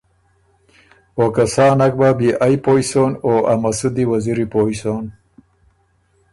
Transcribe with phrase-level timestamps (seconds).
[1.17, 5.03] او که سا نک بَۀ بيې ائ پویٛ سون او مسُود وزیری پویٛ سون۔